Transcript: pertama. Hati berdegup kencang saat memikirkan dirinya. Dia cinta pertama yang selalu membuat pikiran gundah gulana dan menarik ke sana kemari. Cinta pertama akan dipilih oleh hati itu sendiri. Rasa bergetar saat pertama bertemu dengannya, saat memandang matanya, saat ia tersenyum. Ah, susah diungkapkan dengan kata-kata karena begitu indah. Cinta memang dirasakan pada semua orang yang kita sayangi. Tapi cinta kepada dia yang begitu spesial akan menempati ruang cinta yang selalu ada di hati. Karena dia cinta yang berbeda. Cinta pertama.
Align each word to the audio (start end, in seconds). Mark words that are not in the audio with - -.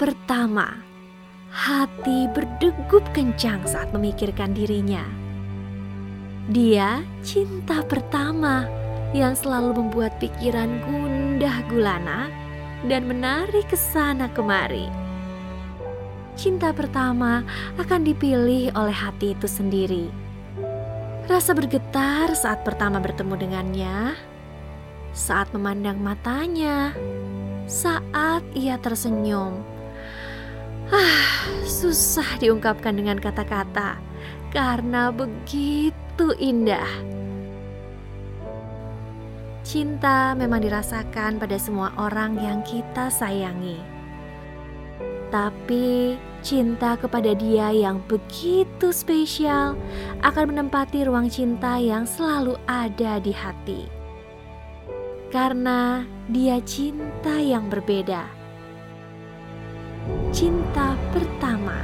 pertama. 0.00 0.80
Hati 1.52 2.32
berdegup 2.32 3.04
kencang 3.12 3.60
saat 3.68 3.92
memikirkan 3.92 4.56
dirinya. 4.56 5.04
Dia 6.48 7.04
cinta 7.20 7.84
pertama 7.84 8.64
yang 9.12 9.36
selalu 9.36 9.84
membuat 9.84 10.16
pikiran 10.16 10.80
gundah 10.88 11.60
gulana 11.68 12.32
dan 12.88 13.04
menarik 13.04 13.68
ke 13.68 13.76
sana 13.76 14.32
kemari. 14.32 14.88
Cinta 16.32 16.72
pertama 16.72 17.44
akan 17.76 18.08
dipilih 18.08 18.72
oleh 18.72 18.96
hati 18.96 19.36
itu 19.36 19.44
sendiri. 19.44 20.08
Rasa 21.28 21.52
bergetar 21.52 22.32
saat 22.32 22.64
pertama 22.64 22.96
bertemu 22.96 23.34
dengannya, 23.36 24.16
saat 25.12 25.52
memandang 25.52 26.00
matanya, 26.00 26.96
saat 27.66 28.42
ia 28.52 28.78
tersenyum. 28.80 29.62
Ah, 30.92 31.48
susah 31.64 32.36
diungkapkan 32.36 32.92
dengan 32.92 33.16
kata-kata 33.16 33.96
karena 34.52 35.08
begitu 35.08 36.36
indah. 36.36 36.88
Cinta 39.62 40.34
memang 40.36 40.60
dirasakan 40.60 41.40
pada 41.40 41.56
semua 41.56 41.94
orang 41.96 42.36
yang 42.36 42.60
kita 42.66 43.08
sayangi. 43.08 43.80
Tapi 45.32 46.20
cinta 46.44 46.98
kepada 47.00 47.32
dia 47.32 47.72
yang 47.72 48.04
begitu 48.04 48.92
spesial 48.92 49.78
akan 50.20 50.52
menempati 50.52 51.08
ruang 51.08 51.32
cinta 51.32 51.80
yang 51.80 52.04
selalu 52.04 52.58
ada 52.68 53.16
di 53.16 53.32
hati. 53.32 54.01
Karena 55.32 56.04
dia 56.28 56.60
cinta 56.60 57.40
yang 57.40 57.72
berbeda. 57.72 58.28
Cinta 60.28 60.92
pertama. 61.08 61.81